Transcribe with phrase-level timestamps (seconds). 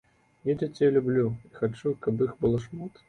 [0.49, 2.93] Я дзяцей люблю і хачу, каб іх было шмат.